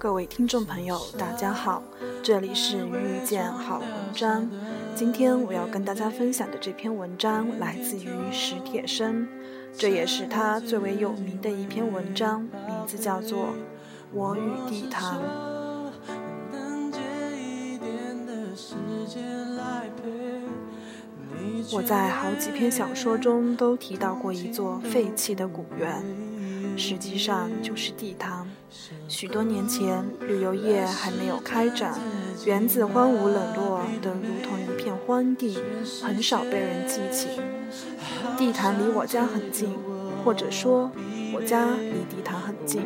[0.00, 1.82] 各位听众朋友，大家好，
[2.22, 4.48] 这里是遇见好文章。
[4.94, 9.26] 今天我要跟大家分享的这篇文章来自于史铁生，
[9.76, 13.46] 这也是他最为有名的一篇文章，名字叫做
[14.12, 15.18] 《我与地坛》。
[21.72, 26.04] 我在好几篇小说中都提到过一座废弃的古园，
[26.78, 28.47] 实际上就是地坛。
[29.08, 31.94] 许多年前，旅游业还没有开展，
[32.44, 35.58] 园子荒芜冷落的如同一片荒地，
[36.02, 37.28] 很少被人记起。
[38.36, 39.76] 地坛离我家很近，
[40.24, 40.90] 或者说，
[41.34, 42.82] 我家离地坛很近。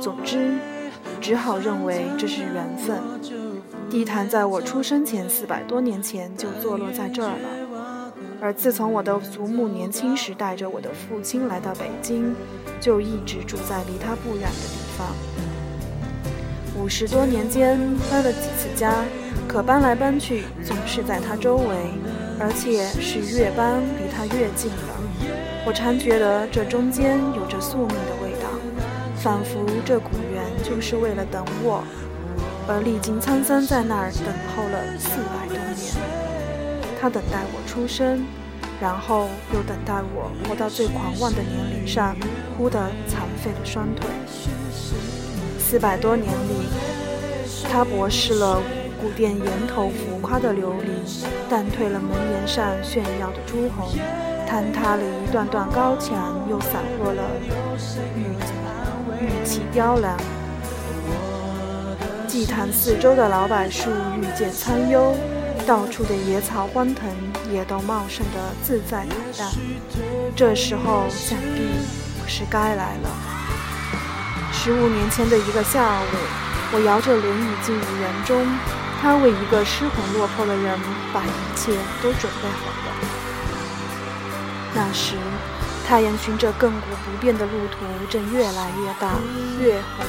[0.00, 0.54] 总之，
[1.20, 3.00] 只好认为这是缘分。
[3.88, 8.12] 地坛在我出生前四百多年前就坐落在这儿了。
[8.40, 12.34] 而自从我的祖母年轻时带着我的父亲来到北京，
[12.80, 14.85] 就一直住在离他不远的地方。
[16.78, 17.78] 五十多年间
[18.10, 18.92] 搬了几次家，
[19.48, 21.64] 可搬来搬去总是在他周围，
[22.38, 24.96] 而且是越搬离他越近了。
[25.66, 28.48] 我常觉得这中间有着宿命的味道，
[29.16, 31.82] 仿佛这古园就是为了等我，
[32.68, 35.92] 而历经沧桑在那儿等候了四百多年。
[37.00, 38.24] 他等待我出生，
[38.80, 42.14] 然后又等待我活到最狂妄的年龄上，
[42.56, 44.06] 忽地残废了双腿。
[45.58, 46.68] 四百多年里，
[47.70, 48.62] 他博视了
[49.00, 53.88] 古殿檐头浮夸的琉璃，淡退了门檐上炫耀的朱红，
[54.46, 57.22] 坍塌了一段段高墙，又散落了
[58.14, 60.16] 玉玉砌雕梁。
[62.28, 63.90] 祭坛四周的老柏树
[64.20, 65.14] 愈见苍幽。
[65.66, 67.10] 到处的野草欢腾，
[67.52, 69.50] 也都茂盛的自在坦荡。
[70.36, 71.66] 这时候想必
[72.22, 73.10] 我是该来了。
[74.52, 76.06] 十五年前的一个下午，
[76.72, 78.46] 我摇着轮椅进入园中，
[79.02, 80.78] 他为一个失魂落魄的人
[81.12, 82.94] 把一切都准备好了。
[84.72, 85.16] 那时，
[85.84, 87.78] 太阳循着亘古不变的路途
[88.08, 89.18] 正越来越大，
[89.60, 90.06] 越红，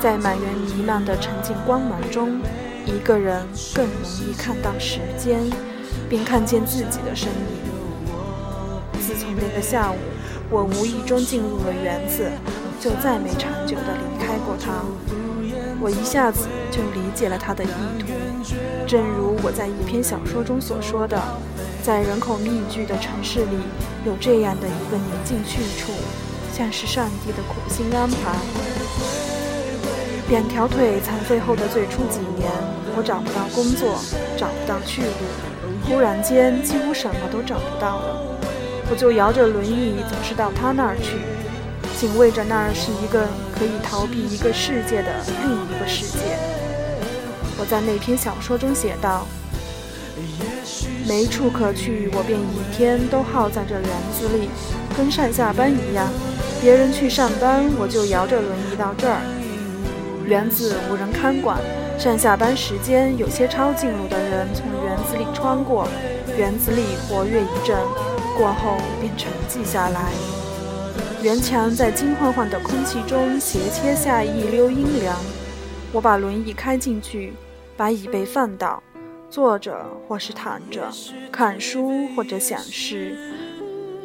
[0.00, 2.40] 在满园弥漫的沉静光芒中。
[2.88, 5.38] 一个人更容易看到时间，
[6.08, 7.58] 并看见自己的身影。
[9.06, 9.96] 自从那个下午，
[10.48, 12.30] 我无意中进入了园子，
[12.80, 14.82] 就再没长久地离开过它。
[15.80, 17.68] 我一下子就理解了他的意
[18.00, 18.06] 图，
[18.86, 21.22] 正如我在一篇小说中所说的，
[21.82, 23.58] 在人口密集的城市里，
[24.04, 25.92] 有这样的一个宁静去处，
[26.52, 28.77] 像是上帝的苦心安排。
[30.28, 32.50] 两条腿残废后的最初几年，
[32.94, 33.98] 我找不到工作，
[34.36, 35.08] 找不到去路，
[35.86, 38.20] 忽然间几乎什么都找不到了。
[38.90, 41.16] 我就摇着轮椅，总是到他那儿去，
[41.98, 43.26] 警卫着那儿是一个
[43.58, 45.08] 可以逃避一个世界的
[45.42, 46.36] 另一个世界。
[47.58, 49.26] 我在那篇小说中写道：
[51.06, 54.50] 没处可去，我便一天都耗在这园子里，
[54.94, 56.06] 跟上下班一样。
[56.60, 59.20] 别人去上班，我就摇着轮椅到这儿。
[60.28, 61.58] 园子无人看管，
[61.98, 65.88] 上下班时间，有些抄近路的人从园子里穿过，
[66.36, 67.74] 园子里活跃一阵，
[68.36, 70.12] 过后便沉寂下来。
[71.22, 75.16] 园墙在金晃晃的空气中斜切下一溜阴凉。
[75.92, 77.32] 我把轮椅开进去，
[77.74, 78.82] 把椅背放倒，
[79.30, 80.92] 坐着或是躺着，
[81.32, 83.16] 看书或者想事。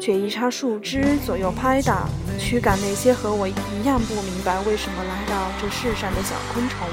[0.03, 6.85] 却一插树枝，左右拍打，驱赶那些和我一样不明白为什么来到这世上的小昆虫。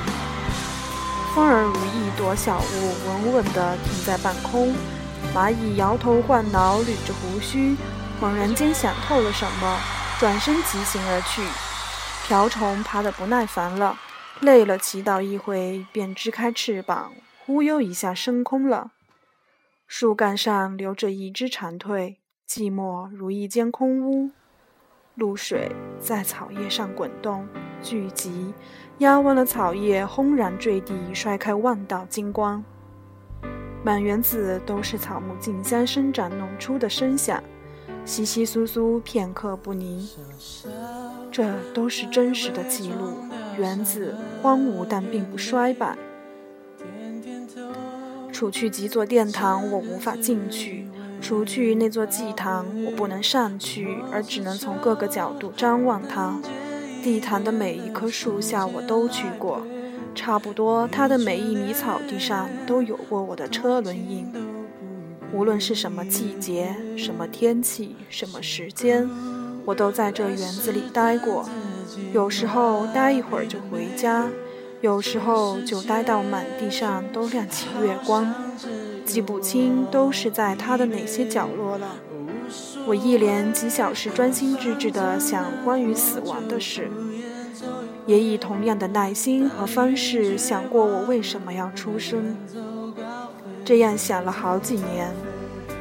[1.34, 4.72] 风儿如一朵小雾，稳稳地停在半空。
[5.34, 7.76] 蚂蚁摇头晃脑，捋着胡须，
[8.21, 9.81] 猛然间想透了什么，
[10.21, 11.42] 转身疾行而去。
[12.28, 13.98] 瓢虫爬得不耐烦了，
[14.39, 17.10] 累了，祈祷一回，便支开翅膀，
[17.45, 18.92] 忽悠一下升空了。
[19.89, 22.20] 树干上留着一只长蜕。
[22.50, 24.28] 寂寞如一间空屋，
[25.14, 25.70] 露水
[26.00, 27.47] 在草叶上滚动
[27.80, 28.52] 聚集，
[28.98, 32.64] 压弯了草叶，轰然坠地，摔开万道金光。
[33.84, 37.41] 满园子都是草木竞相生长弄出的声响，
[38.04, 40.04] 稀稀疏疏，片刻不宁。
[41.30, 43.12] 这都是真实的记录。
[43.58, 45.97] 园子荒芜，但并不衰败。
[48.32, 50.88] 除去几座殿堂，我无法进去。
[51.21, 56.41] 除去那座祭坛，我不能上去，而只能从各个角度张望它。
[57.03, 59.63] 地坛的每一棵树下，我都去过，
[60.15, 64.27] 差不多它的每一米草地上都有过我的车轮印。
[65.33, 69.09] 无论是什么季节、什么天气、什么时间，
[69.65, 71.49] 我都在这园子里待过。
[72.13, 74.27] 有时候待一会儿就回家，
[74.81, 78.34] 有时候就待到满地上都亮起月光，
[79.10, 81.97] 记不清都是在他的哪些角落了。
[82.86, 86.89] 我一连几小时专心致志地想关于死亡的事，
[88.07, 92.36] 也以同样的耐心和方式想过我为什么要出生。
[93.65, 95.12] 这样想了好几年，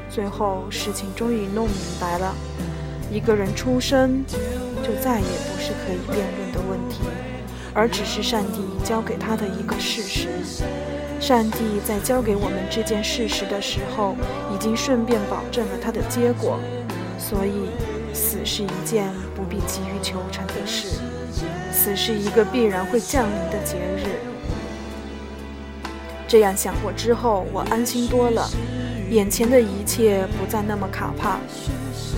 [0.09, 2.33] 最后事情终于弄明白了：
[3.11, 4.25] 一个人出生，
[4.81, 7.01] 就再也不是可以辩论的问题，
[7.75, 10.27] 而只是上帝交给他的一个事实。
[11.19, 14.15] 上帝在交给我们这件事实的时候，
[14.53, 16.59] 已经顺便保证了它的结果。
[17.17, 17.69] 所以，
[18.13, 20.99] 死是一件不必急于求成的事，
[21.71, 24.19] 死是一个必然会降临的节日。
[26.27, 28.49] 这样想过之后，我安心多了，
[29.11, 31.39] 眼前的一切不再那么可怕。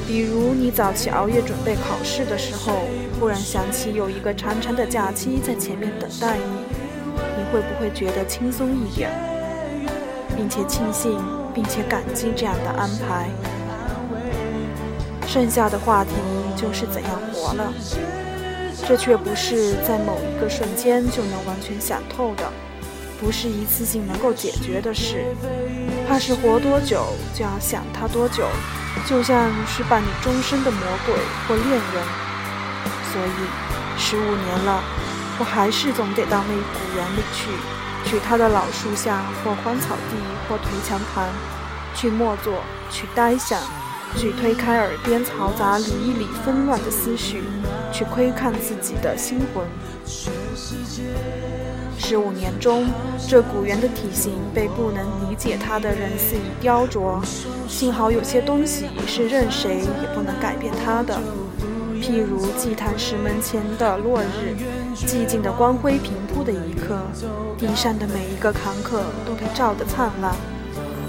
[0.07, 2.83] 比如你早起熬夜准备考试的时候，
[3.19, 6.61] 忽然想起有一个长长的假期在前面等待你，你
[7.51, 9.12] 会不会觉得轻松一点，
[10.36, 11.19] 并且庆幸，
[11.53, 13.30] 并且感激这样的安排？
[15.27, 16.12] 剩下的话题
[16.56, 17.74] 就是怎样活了，
[18.88, 22.44] 这却不是在某一个瞬间就能完全想透的。
[23.19, 25.24] 不是一次性能够解决的事，
[26.07, 27.06] 怕是活多久
[27.36, 28.48] 就要想他多久，
[29.06, 31.13] 就像是伴你终身的魔鬼
[31.48, 32.03] 或恋人。
[33.13, 34.81] 所以，十五年了，
[35.42, 37.50] 我还是总得到那古园里去，
[38.06, 40.16] 去他的老树下或荒草地
[40.48, 41.26] 或颓墙旁，
[41.96, 42.60] 去默坐，
[42.92, 43.60] 去呆想，
[44.16, 47.42] 去推开耳边嘈杂理一理纷乱的思绪，
[47.92, 49.66] 去窥看自己的心魂。
[51.98, 52.86] 十五年中，
[53.28, 57.20] 这古园的体型被不能理解它的人肆意雕琢。
[57.68, 61.20] 幸好有些东西是任谁也不能改变它的，
[62.01, 64.57] 譬如祭坛石门前的落日，
[64.95, 66.98] 寂静的光辉平铺的一刻，
[67.59, 70.33] 地上的每一个坎坷都被照得灿烂。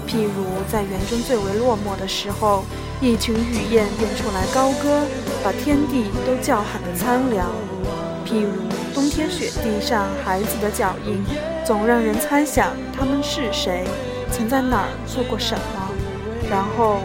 [0.07, 2.63] 譬如在园中最为落寞的时候，
[3.01, 5.01] 一群雨燕便出来高歌，
[5.43, 7.49] 把天地都叫喊得苍凉。
[8.23, 8.51] 譬如
[8.93, 11.23] 冬天雪地上孩子的脚印，
[11.65, 13.83] 总让人猜想他们是谁，
[14.31, 15.89] 曾在哪儿做过什么，
[16.49, 16.99] 然后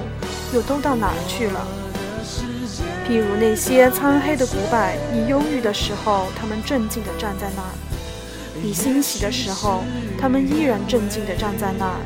[0.52, 1.66] 又都到哪儿去了。
[3.08, 4.78] 譬如那些苍黑的古柏，
[5.10, 7.72] 你忧郁的时候，他们镇静地站在那儿；
[8.62, 9.82] 你欣喜的时候，
[10.20, 11.96] 他们依然镇静地站在那儿。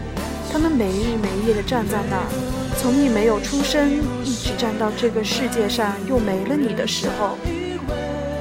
[0.52, 2.28] 他们没日没夜地站在那儿，
[2.78, 7.36] 从你没有出生，一直站到这个世界上又没了你的时候。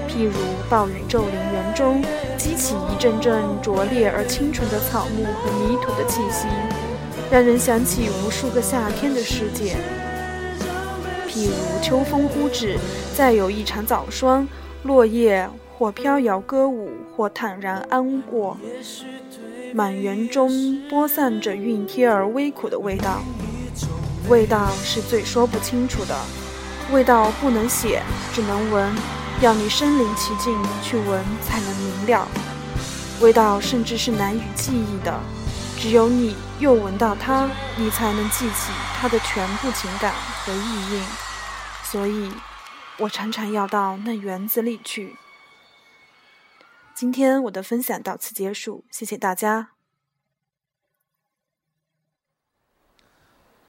[0.07, 0.33] 譬如
[0.69, 2.03] 暴雨骤临园中，
[2.37, 6.45] 激起一阵阵灼烈而清纯的草木和泥土的气息，
[7.31, 9.77] 让人想起无数个夏天的世界。
[11.31, 12.77] 譬如秋风忽至，
[13.15, 14.45] 再有一场早霜，
[14.83, 18.57] 落叶或飘摇歌舞，或坦然安过，
[19.73, 23.21] 满园中播散着熨贴而微苦的味道。
[24.27, 26.13] 味道是最说不清楚的，
[26.91, 28.03] 味道不能写，
[28.33, 28.91] 只能闻。
[29.39, 30.53] 要你身临其境
[30.83, 32.27] 去闻，才能明了。
[33.21, 35.17] 味道甚至是难以记忆的，
[35.79, 40.13] 只有你又闻到它，你才能记起它的全部情感
[40.43, 41.01] 和意蕴。
[41.91, 42.31] 所以，
[42.99, 45.17] 我常常要到那园子里去。
[46.95, 49.71] 今天我的分享到此结束，谢谢大家。